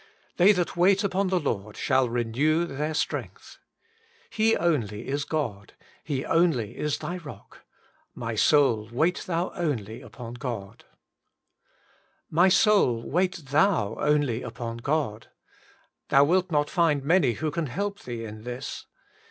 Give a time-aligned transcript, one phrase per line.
[0.37, 3.59] They that wait upon the Lord shall renew their strength.'
[4.31, 10.33] He only is God; He only is thy Rock:* My soul, wait thou only upon
[10.33, 10.85] God.'
[11.55, 15.27] * My soul, wait thou only upon God.'
[16.09, 18.87] Thou wilt not find many who can help thee in this.